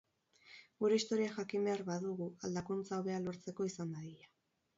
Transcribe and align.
Gure 0.83 0.95
historia 1.01 1.35
jakin 1.35 1.67
behar 1.69 1.83
badugu, 1.89 2.31
aldakuntza 2.49 2.99
hobea 3.01 3.21
lortzeko 3.27 3.69
izan 3.73 3.95
dadila. 3.99 4.33